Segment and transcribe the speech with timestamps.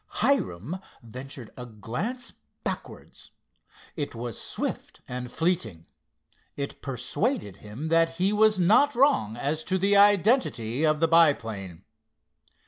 [0.23, 3.29] Hiram ventured a glance backwards.
[3.95, 5.85] It was swift and fleeting.
[6.55, 11.83] It persuaded him that he was not wrong as to the identity of the biplane.